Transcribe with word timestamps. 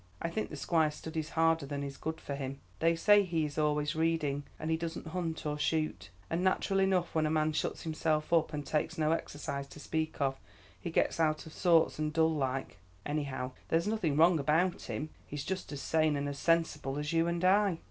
I 0.19 0.31
think 0.31 0.49
the 0.49 0.55
Squire 0.55 0.89
studies 0.89 1.29
harder 1.37 1.67
than 1.67 1.83
is 1.83 1.95
good 1.95 2.19
for 2.19 2.33
him. 2.33 2.59
They 2.79 2.95
say 2.95 3.21
he 3.21 3.45
is 3.45 3.59
always 3.59 3.95
reading, 3.95 4.45
and 4.59 4.71
he 4.71 4.75
doesn't 4.75 5.05
hunt 5.09 5.45
or 5.45 5.59
shoot; 5.59 6.09
and 6.27 6.43
natural 6.43 6.79
enough 6.79 7.13
when 7.13 7.27
a 7.27 7.29
man 7.29 7.53
shuts 7.53 7.83
himself 7.83 8.33
up 8.33 8.51
and 8.51 8.65
takes 8.65 8.97
no 8.97 9.11
exercise 9.11 9.67
to 9.67 9.79
speak 9.79 10.19
of, 10.19 10.39
he 10.79 10.89
gets 10.89 11.19
out 11.19 11.45
of 11.45 11.53
sorts 11.53 11.99
and 11.99 12.13
dull 12.13 12.33
like; 12.33 12.79
anyhow, 13.05 13.51
there's 13.67 13.85
nothing 13.85 14.17
wrong 14.17 14.39
about 14.39 14.81
him. 14.81 15.11
He's 15.27 15.43
just 15.45 15.71
as 15.71 15.81
sane 15.83 16.15
and 16.15 16.35
sensible 16.35 16.97
as 16.97 17.13
you 17.13 17.27
and 17.27 17.45
I." 17.45 17.77